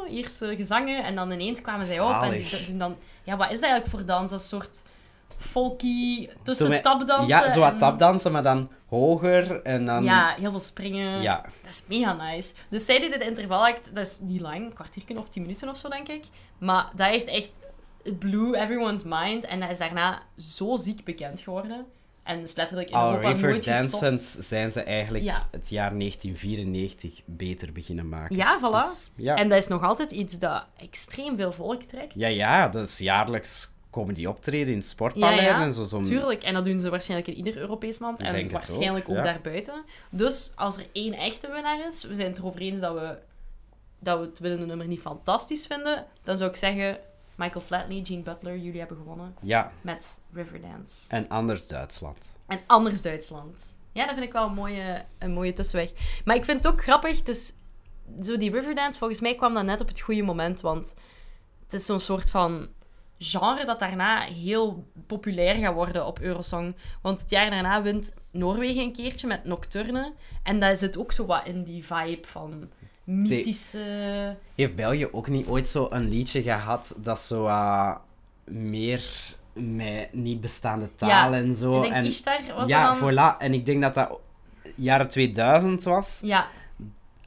[0.07, 2.95] Ierse gezangen en dan ineens kwamen zij op en die doen dan...
[3.23, 4.31] Ja, wat is dat eigenlijk voor dans?
[4.31, 4.83] Dat soort
[5.39, 10.03] folky tussen Toen wij- tapdansen Ja, zo wat en- tapdansen, maar dan hoger en dan...
[10.03, 11.21] Ja, heel veel springen.
[11.21, 11.45] Ja.
[11.61, 12.53] Dat is mega nice.
[12.69, 15.77] Dus zij deden de intervalact, dat is niet lang, een kwartiertje of tien minuten of
[15.77, 16.23] zo, denk ik.
[16.57, 17.49] Maar dat heeft echt...
[18.03, 19.45] Het blew everyone's mind.
[19.45, 21.85] En dat is daarna zo ziek bekend geworden.
[22.27, 24.01] En is letterlijk in Al Europa River nooit gestopt.
[24.03, 25.47] Dancers zijn ze eigenlijk Ja.
[25.51, 28.35] het jaar 1994 beter beginnen maken.
[28.35, 28.71] Ja, voilà.
[28.87, 29.35] Dus, ja.
[29.35, 32.13] En dat is nog altijd iets dat extreem veel volk trekt.
[32.15, 35.61] ja, ja, dus jaarlijks komen die optreden in Ja, ja.
[35.61, 35.85] en zo.
[35.85, 38.19] zo Tuurlijk, en dat doen ze waarschijnlijk in ieder Europees land.
[38.19, 39.83] Ik En waarschijnlijk ook, ook, daarbuiten.
[40.09, 43.17] Dus als er één echte winnaar is, we zijn het erover eens dat we,
[43.99, 46.97] dat we het winnende nummer niet fantastisch vinden, dan zou ik zeggen,
[47.37, 51.09] Michael Flatley, Gene Butler, jullie hebben gewonnen Ja, met Riverdance.
[51.09, 52.35] en anders Duitsland.
[52.47, 53.77] En anders Duitsland.
[53.91, 55.91] Ja, dat vind ik wel een mooie, een mooie tussenweg.
[56.25, 57.53] Maar ik vind het ook grappig, het is,
[58.21, 60.95] zo die Riverdance, volgens mij kwam dat net op het goede moment, want
[61.63, 62.67] het is zo'n soort van
[63.19, 66.75] genre dat daarna heel populair gaat worden op Eurosong.
[67.01, 70.13] Want het jaar daarna wint Noorwegen een keertje met Nocturne.
[70.43, 72.69] En dat zit ook zo wat in die vibe van
[73.07, 74.35] mythische...
[74.55, 77.95] Heeft België ook niet ooit zo een liedje gehad dat zo eh,
[78.45, 79.03] meer
[79.53, 81.75] met niet bestaande taal en zo?
[81.75, 83.11] Ik denk en, Ishtar was ja, dat dan...
[83.11, 83.37] voilà.
[83.39, 84.19] En ik denk dat dat
[84.75, 86.19] jaren 2000 was.
[86.23, 86.47] Ja,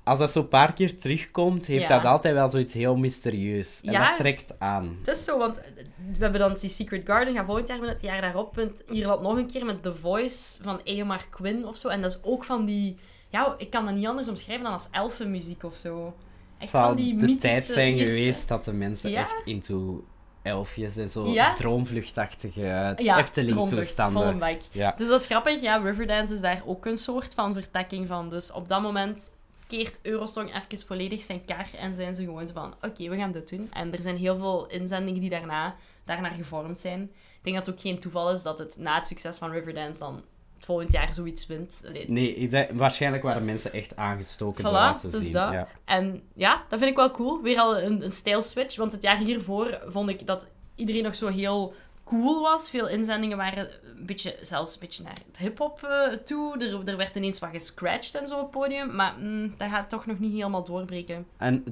[0.04, 1.96] Als dat zo een paar keer terugkomt, heeft Ja.
[1.96, 3.80] dat altijd wel zoiets heel mysterieus.
[3.84, 4.08] En Ja.
[4.08, 4.96] dat trekt aan.
[4.98, 5.56] Het is zo, want
[5.96, 8.54] we hebben dan die Secret Garden gaan volgend jaar met het jaar daarop.
[8.54, 11.88] wint Ierland nog een keer met The Voice van Eomar Quinn of zo.
[11.88, 12.98] En dat is ook van die...
[13.30, 16.04] Ja, ik kan dat niet anders omschrijven dan als elfenmuziek of zo.
[16.04, 16.14] Het
[16.58, 19.20] Echt van die de tijd zijn geweest dat de mensen Ja?
[19.20, 20.04] echt into
[20.42, 21.52] elfjes en zo Ja?
[21.52, 22.60] droomvluchtachtige
[22.96, 24.58] Ja, Efteling-toestanden.
[24.70, 24.94] Ja.
[24.96, 25.60] Dus dat is grappig.
[25.60, 28.28] Ja, Riverdance is daar ook een soort van vertakking van.
[28.28, 29.32] Dus op dat moment
[29.66, 33.32] keert Eurosong even volledig zijn kar en zijn ze gewoon zo van, oké, we gaan
[33.32, 33.68] dit doen.
[33.72, 37.02] En er zijn heel veel inzendingen die daarna daarnaar gevormd zijn.
[37.02, 40.00] Ik denk dat het ook geen toeval is dat het na het succes van Riverdance
[40.00, 40.22] dan
[40.60, 41.82] het volgend jaar zoiets wint.
[41.86, 45.32] Allee, Nee, ik denk- waarschijnlijk waren mensen echt aangestoken Voilà, door dat te is zien.
[45.32, 45.52] dat.
[45.52, 45.68] Ja.
[45.84, 47.42] En ja, dat vind ik wel cool.
[47.42, 48.76] Weer al een, een stijlswitch.
[48.76, 52.70] Want het jaar hiervoor vond ik dat iedereen nog zo heel cool was.
[52.70, 56.58] Veel inzendingen waren een beetje, zelfs een beetje naar het hip-hop eh, toe.
[56.58, 58.94] Er, er werd ineens wat gescratcht en zo op het podium.
[58.94, 61.26] Maar mm, dat gaat toch nog niet helemaal doorbreken.
[61.36, 61.64] En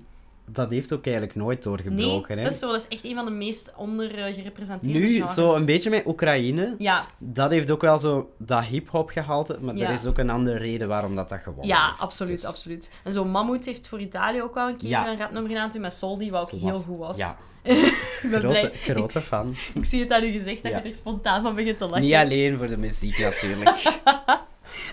[0.52, 2.36] dat heeft ook eigenlijk nooit Nee, doorgebroken.
[2.36, 2.42] hè?
[2.42, 2.70] dat is zo.
[2.70, 5.34] Dat is echt een van de meest ondergerepresenteerde Nu, genres.
[5.34, 9.76] zo een beetje met Oekraïne, Ja, dat heeft ook wel zo dat hip-hop gehalte, maar
[9.76, 9.86] Ja.
[9.86, 12.00] er is ook een andere reden waarom dat, dat gewonnen ja heeft.
[12.00, 12.90] absoluut, Dus absoluut.
[13.04, 15.08] En zo Mammoet heeft voor Italië ook wel een keer Ja.
[15.10, 17.16] een rapnummer gedaan toen met Soldi, wat ook heel goed was.
[17.18, 18.94] Ja, ik ben grote, blij.
[18.94, 19.54] grote fan.
[19.74, 20.78] Ik zie het aan u gezegd dat Ja.
[20.82, 22.00] je er spontaan van begint te lachen.
[22.02, 23.82] Niet alleen voor de muziek natuurlijk.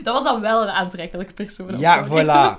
[0.04, 1.80] Dat was dan wel een aantrekkelijk persoon.
[1.80, 2.58] Ja, voilà.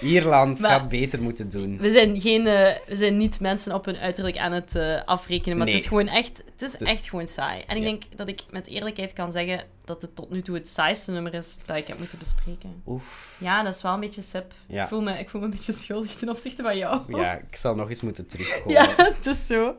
[0.00, 1.78] Ierland Maar- gaat beter moeten doen.
[1.78, 5.56] We zijn, geen, eh, we zijn niet mensen op hun uiterlijk aan het eh, afrekenen,
[5.56, 5.74] maar Nee.
[5.74, 7.62] het is gewoon echt, het is echt gewoon saai.
[7.66, 7.88] En ik Ja.
[7.88, 11.34] denk dat ik met eerlijkheid kan zeggen dat het tot nu toe het saaiste nummer
[11.34, 12.82] is dat ik heb moeten bespreken.
[12.86, 13.36] Oef.
[13.40, 14.52] Ja, dat is wel een beetje sip.
[14.66, 14.82] Ja.
[14.82, 17.00] Ik, voel me, ik voel me een beetje schuldig ten opzichte van jou.
[17.20, 18.72] Ja, ik zal nog eens moeten terugkomen.
[18.82, 19.74] Ja, het is zo.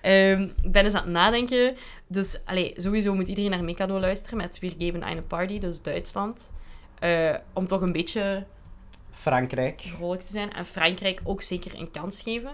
[0.00, 1.76] Ehm, ik ben eens aan het nadenken.
[2.06, 6.52] Dus allee, sowieso moet iedereen naar Mikado luisteren met Wir geben eine Party, dus Duitsland.
[6.98, 8.44] Eh, om toch een beetje
[9.22, 9.80] Frankrijk.
[9.96, 10.52] vrolijk te zijn.
[10.52, 12.52] En Frankrijk ook zeker een kans geven.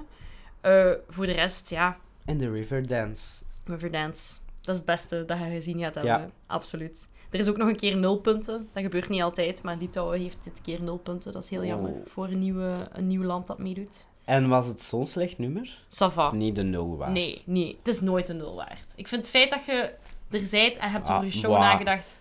[0.61, 3.45] Eh, voor de rest, ja, En de Riverdance.
[3.65, 4.37] Riverdance.
[4.61, 6.13] Dat is het beste dat je gezien gaat hebben.
[6.13, 6.31] Ja.
[6.47, 7.09] Absoluut.
[7.31, 8.69] Er is ook nog een keer nul punten.
[8.73, 11.33] Dat gebeurt niet altijd, maar Litouwen heeft dit keer nul punten.
[11.33, 12.07] Dat is heel jammer Oh.
[12.07, 14.07] voor een, nieuwe, een nieuw land dat meedoet.
[14.25, 15.79] En was het zo'n slecht nummer?
[15.85, 16.33] Ça va.
[16.33, 17.13] Niet de nul waard.
[17.13, 18.93] Nee, nee, het is nooit een nul waard.
[18.97, 19.95] Ik vind het feit dat je
[20.31, 21.61] er zijt en hebt Ah, over je show waar.
[21.61, 22.17] nagedacht.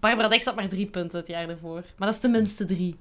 [0.00, 1.74] Barbara Dex had maar drie punten het jaar ervoor.
[1.96, 2.96] Maar dat is tenminste drie.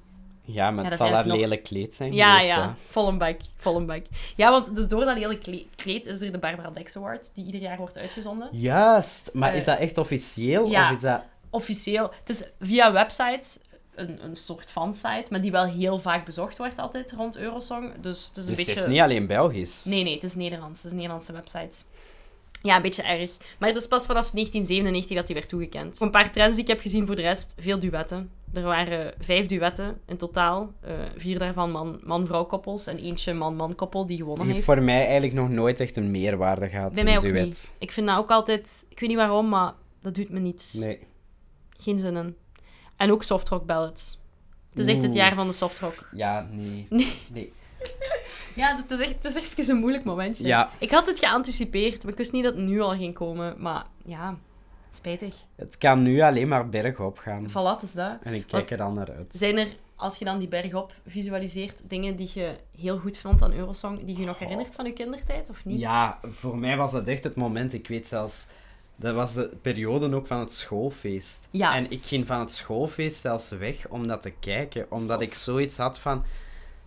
[0.51, 2.67] Ja, maar Ja, het zal haar nog- lelijk kleed zijn Ja, geweest, ja.
[2.67, 2.69] hè.
[2.89, 3.37] Vol een bak.
[3.55, 4.01] Vol een bak.
[4.35, 7.45] Ja, want dus door dat hele kle- kleed is er de Barbara Dex Award, die
[7.45, 8.49] ieder jaar wordt uitgezonden.
[8.51, 9.29] Juist.
[9.33, 10.69] Maar Eh, is dat echt officieel?
[10.69, 10.89] ja.
[10.89, 11.21] Of is dat...
[11.49, 12.11] Officieel.
[12.19, 13.59] Het is via websites,
[13.95, 17.93] een, een soort fansite, maar die wel heel vaak bezocht wordt altijd rond Eurosong.
[18.01, 18.71] Dus het is een Dus beetje...
[18.71, 19.83] het is niet alleen Belgisch?
[19.85, 20.77] Nee, nee, het is Nederlands.
[20.77, 21.77] Het is een Nederlandse website.
[22.61, 23.31] Ja, een beetje erg.
[23.59, 26.01] Maar het is pas vanaf 1997 dat die werd toegekend.
[26.01, 27.55] Een paar trends die ik heb gezien voor de rest.
[27.59, 28.31] Veel duetten.
[28.53, 30.73] Er waren vijf duetten in totaal.
[30.81, 34.65] Eh, vier daarvan man- man-vrouw koppels en eentje man-man koppel die gewonnen Die heeft.
[34.65, 36.93] voor mij eigenlijk nog nooit echt een meerwaarde gehad.
[36.93, 37.43] Bij mij ook duet.
[37.45, 37.75] niet.
[37.79, 38.85] Ik vind dat ook altijd...
[38.89, 40.73] Ik weet niet waarom, maar dat doet me niets.
[40.73, 40.99] Nee.
[41.77, 42.35] Geen zin in.
[42.95, 44.19] En ook softrock ballads.
[44.69, 46.09] Het is echt het jaar van de softrock.
[46.15, 46.85] Ja, nee.
[46.89, 47.07] Nee.
[47.33, 47.53] nee.
[48.55, 50.45] Ja, het is echt, het is echt even een moeilijk momentje.
[50.45, 50.69] Ja.
[50.79, 53.55] Ik had het geanticipeerd, maar ik wist niet dat het nu al ging komen.
[53.57, 54.37] Maar ja,
[54.89, 55.35] spijtig.
[55.55, 57.49] Het kan nu alleen maar bergop gaan.
[57.49, 58.17] Voilà, is dat.
[58.23, 59.25] En ik kijk Want- er dan naar uit.
[59.35, 63.41] Zijn er, als je dan die berg op visualiseert, dingen die je heel goed vond
[63.41, 65.79] aan Eurosong, die je nog herinnert van je kindertijd, of niet?
[65.79, 67.73] Ja, voor mij was dat echt het moment.
[67.73, 68.47] Ik weet zelfs...
[68.95, 71.47] Dat was de periode ook van het schoolfeest.
[71.51, 71.75] Ja.
[71.75, 74.85] En ik ging van het schoolfeest zelfs weg om dat te kijken.
[74.89, 75.29] Omdat Zot.
[75.29, 76.23] ik zoiets had van...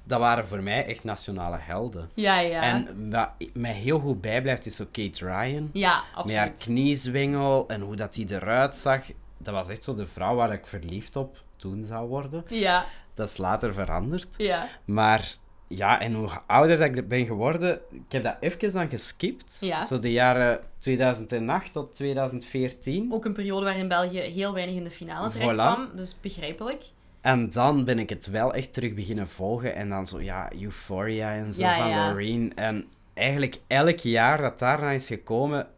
[0.04, 2.10] Dat waren voor mij echt nationale helden.
[2.14, 2.62] Ja, ja.
[2.62, 5.70] En wat mij heel goed bijblijft is zo Kate Ryan.
[5.72, 6.58] Ja, Met haar absoluut.
[6.58, 9.04] kniezwengel en hoe dat die eruit zag.
[9.38, 12.44] Dat was echt zo de vrouw waar ik verliefd op toen zou worden.
[12.48, 12.84] Ja,
[13.14, 14.34] Dat is later veranderd.
[14.36, 14.68] ja.
[14.84, 15.34] Maar
[15.68, 19.56] ja, en hoe ouder dat ik ben geworden, ik heb dat even dan geskipt.
[19.60, 19.82] Ja.
[19.82, 23.12] Zo de jaren 2008 tot 2014.
[23.12, 25.54] Ook een periode waarin België heel weinig in de finale terecht Voilà.
[25.54, 26.84] kwam, dus begrijpelijk.
[27.22, 29.74] En dan ben ik het wel echt terug beginnen volgen.
[29.74, 32.08] En dan zo, ja, Euphoria en zo Ja, van ja.
[32.08, 32.52] Loreen.
[32.54, 35.68] En eigenlijk elk jaar dat daarna is gekomen,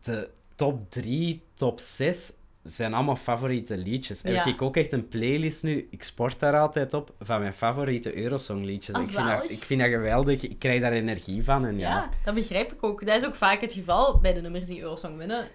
[0.00, 4.20] de top 3, top 6 zijn allemaal favoriete liedjes.
[4.20, 4.30] Ja.
[4.30, 8.16] Heb ik ook echt een playlist nu, ik sport daar altijd op, van mijn favoriete
[8.16, 8.94] Eurosong liedjes.
[8.96, 11.66] Ah, ik, vind dat, ik vind dat geweldig, ik krijg daar energie van.
[11.66, 11.88] En Ja.
[11.88, 13.06] ja, dat begrijp ik ook.
[13.06, 15.48] Dat is ook vaak het geval bij de nummers die Eurosong winnen.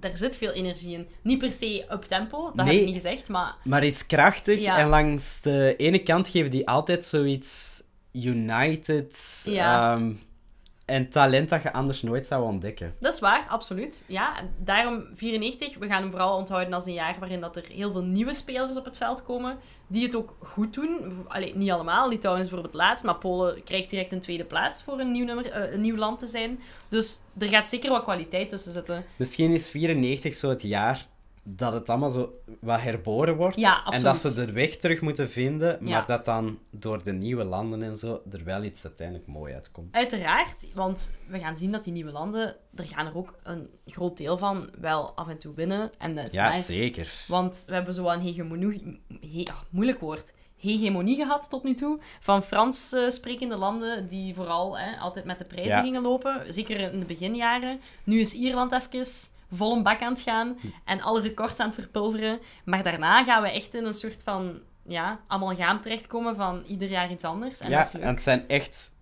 [0.00, 1.08] Daar zit veel energie in.
[1.22, 4.60] Niet per se up tempo, dat heb ik niet gezegd, maar Maar iets krachtig.
[4.60, 4.78] Ja.
[4.78, 7.82] En langs de ene kant geven die altijd zoiets
[8.12, 9.42] united.
[9.44, 9.94] Ja.
[9.94, 10.12] ehm,
[10.84, 12.94] en talent dat je anders nooit zou ontdekken.
[13.00, 14.04] dat is waar, absoluut.
[14.06, 15.78] Ja, en daarom 94.
[15.78, 18.76] We gaan hem vooral onthouden als een jaar waarin dat er heel veel nieuwe spelers
[18.76, 19.58] op het veld komen,
[19.90, 21.24] die het ook goed doen.
[21.28, 22.08] Allee, niet allemaal.
[22.08, 25.50] Litouwen is bijvoorbeeld laatst, maar Polen krijgt direct een tweede plaats voor een nieuw, nummer,
[25.50, 26.60] eh, een nieuw land te zijn.
[26.88, 29.04] Dus er gaat zeker wat kwaliteit tussen zitten.
[29.16, 31.06] Misschien is 94 zo het jaar
[31.42, 33.56] dat het allemaal zo wat herboren wordt.
[33.60, 35.78] Ja, en dat ze de weg terug moeten vinden.
[35.80, 36.02] Maar Ja.
[36.02, 39.94] dat dan door de nieuwe landen en zo er wel iets uiteindelijk mooi uitkomt.
[39.94, 44.16] Uiteraard, want we gaan zien dat die nieuwe landen, er gaan er ook een groot
[44.16, 45.90] deel van wel af en toe winnen.
[45.98, 46.72] En dat is Ja, nice.
[46.72, 47.12] zeker.
[47.28, 49.00] Want we hebben zo een hegemonie...
[49.20, 50.32] He, ah, moeilijk woord.
[50.56, 52.00] hegemonie gehad tot nu toe.
[52.20, 55.82] Van Frans eh, sprekende landen die vooral hè, altijd met de prijzen Ja.
[55.82, 56.52] gingen lopen.
[56.52, 57.80] Zeker in de beginjaren.
[58.04, 59.04] Nu is Ierland even
[59.52, 62.40] vol een bak aan het gaan en alle records aan het verpulveren.
[62.64, 67.10] Maar daarna gaan we echt in een soort van ja, amalgaam terechtkomen van ieder jaar
[67.10, 67.60] iets anders.
[67.60, 68.02] En ja, dat is leuk.
[68.02, 68.94] en het zijn echt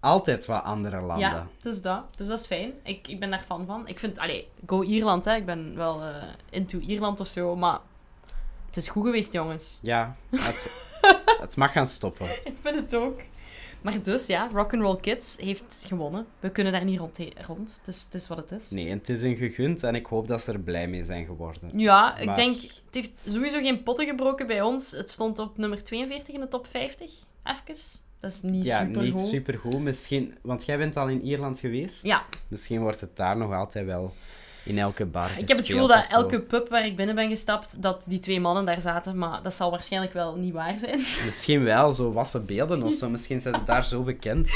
[0.00, 1.18] altijd wat andere landen.
[1.18, 2.16] Ja, is dat.
[2.16, 2.72] Dus dat is fijn.
[2.82, 3.88] Ik, ik ben daar fan van.
[3.88, 5.34] Ik vind, allee, go Ierland, hè.
[5.34, 7.78] Ik ben wel eh, into Ierland of zo, maar
[8.66, 9.78] het is goed geweest, jongens.
[9.82, 10.70] Ja, het,
[11.40, 12.26] het mag gaan stoppen.
[12.44, 13.20] Ik vind het ook.
[13.86, 16.26] Maar dus, ja, Rock'n'Roll Kids heeft gewonnen.
[16.40, 17.18] We kunnen daar niet rond.
[17.46, 17.76] rond.
[17.78, 18.70] Het, is, het is wat het is.
[18.70, 21.26] Nee, en het is een gegund en ik hoop dat ze er blij mee zijn
[21.26, 21.78] geworden.
[21.78, 22.60] Ja, ik denk...
[22.60, 24.90] Het heeft sowieso geen potten gebroken bij ons.
[24.90, 27.10] Het stond op nummer 42 in de top 50.
[27.44, 27.76] Even.
[28.18, 29.26] Dat is niet ja, super niet goed.
[29.26, 29.80] supergoed.
[29.80, 32.04] Misschien, want jij bent al in Ierland geweest.
[32.04, 34.14] Ja, Misschien wordt het daar nog altijd wel
[34.66, 37.82] in elke bar ik heb het gevoel dat elke pub waar ik binnen ben gestapt,
[37.82, 39.18] dat die twee mannen daar zaten.
[39.18, 40.98] Maar dat zal waarschijnlijk wel niet waar zijn.
[41.24, 43.08] Misschien wel, zo wassen beelden of zo.
[43.08, 44.50] Misschien zijn ze daar zo bekend.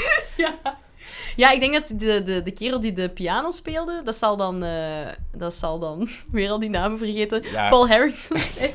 [1.35, 4.63] Ja, ik denk dat de, de, de kerel die de piano speelde, dat zal dan...
[4.63, 6.09] eh, dat zal dan...
[6.31, 7.43] Weer al die namen vergeten.
[7.51, 7.69] Ja.
[7.69, 8.71] Paul Harrington zijn.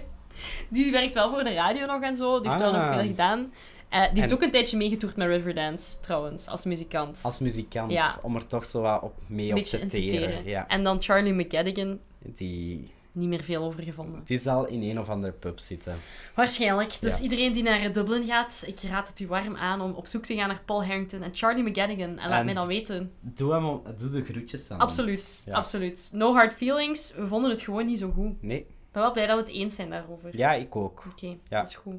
[0.68, 2.40] Die werkt wel voor de radio nog en zo.
[2.40, 2.94] Die heeft wel nog Ah.
[2.98, 3.52] veel gedaan.
[4.02, 7.20] Eh, die heeft ook een tijdje meegetoerd met Riverdance, trouwens, als muzikant.
[7.24, 8.18] Als muzikant, Ja.
[8.22, 9.88] om er toch zo wat op mee op te teren.
[10.28, 10.44] teren.
[10.44, 10.68] Ja.
[10.68, 14.20] En dan Charlie McGadigan, Die, niet meer veel over gevonden.
[14.24, 15.94] die zal in een of andere pub zitten.
[16.34, 16.96] Waarschijnlijk.
[17.00, 17.22] Dus Ja.
[17.22, 20.34] iedereen die naar Dublin gaat, ik raad het u warm aan om op zoek te
[20.34, 22.18] gaan naar Paul Harrington en Charlie McGadigan.
[22.18, 23.12] En laat mij dan weten.
[23.20, 25.42] Doe, hem doe de groetjes aan Absoluut.
[25.46, 25.54] Ja.
[25.54, 26.10] absoluut.
[26.14, 27.12] No hard feelings.
[27.14, 28.42] We vonden het gewoon niet zo goed.
[28.42, 30.36] Nee, Ik ben wel blij dat we het eens zijn daarover.
[30.36, 31.04] ja, ik ook.
[31.12, 31.94] Oké, dat is goed.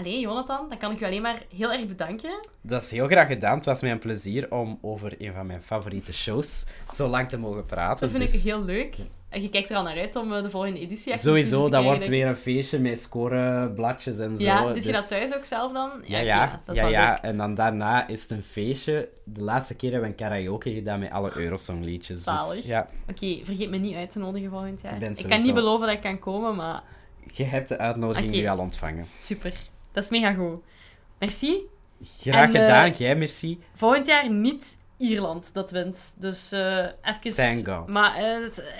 [0.00, 2.30] Allee, Jonathan, dan kan ik u alleen maar heel erg bedanken.
[2.60, 3.54] Dat is heel graag gedaan.
[3.56, 7.38] Het was mij een plezier om over een van mijn favoriete shows zo lang te
[7.38, 8.00] mogen praten.
[8.08, 8.96] Dat vind Dus ik heel leuk.
[9.28, 12.06] En je kijkt er al naar uit om eh, de volgende editie Sowieso, dat wordt
[12.08, 14.44] weer een feestje met scorebladjes en zo.
[14.44, 15.90] Ja, dus je Dus- dat thuis ook zelf dan?
[16.04, 17.22] Ja, oké, ja, dat is ja, ja.
[17.22, 19.08] En dan daarna is het een feestje.
[19.24, 22.22] De laatste keer hebben we een karaoke gedaan met alle Eurosong-liedjes.
[22.22, 22.54] Zalig.
[22.54, 25.02] Dus, ja, Oké, vergeet me niet uit te nodigen volgend jaar.
[25.02, 26.82] Ik kan niet beloven dat ik kan komen, maar
[27.32, 28.38] je hebt de uitnodiging Oké.
[28.40, 29.06] nu al ontvangen.
[29.18, 29.52] super.
[29.92, 30.62] Dat is mega goed.
[31.18, 31.56] Merci.
[32.20, 33.58] Graag En, eh, gedaan, jij merci.
[33.74, 36.14] Volgend jaar niet Ierland dat wint.
[36.18, 37.34] Dus eh even...
[37.34, 37.86] Thank God.
[37.88, 38.20] Maar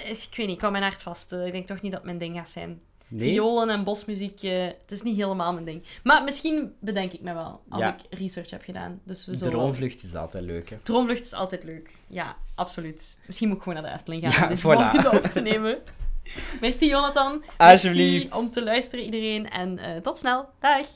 [0.05, 1.33] is- ik weet niet, ik hou mijn hart vast.
[1.33, 2.81] Ik denk toch niet dat mijn ding gaat zijn.
[3.09, 3.29] Nee?
[3.31, 5.83] Violen en bosmuziek, het is niet helemaal mijn ding.
[6.03, 7.97] Maar misschien bedenk ik me wel, als Ja.
[7.99, 9.01] ik research heb gedaan.
[9.05, 10.77] Dus we Droomvlucht is altijd leuk, hè.
[10.83, 11.91] Droomvlucht is altijd leuk.
[12.07, 13.19] Ja, absoluut.
[13.27, 14.63] Misschien moet ik gewoon naar de Efteling gaan Ja, om dit voilà.
[14.63, 15.79] volgende op te nemen.
[16.61, 17.45] Merci, Jonathan.
[17.57, 18.29] Alsjeblieft.
[18.29, 19.51] Merci om te luisteren, iedereen.
[19.51, 20.49] En eh, tot snel.
[20.61, 20.87] Dag.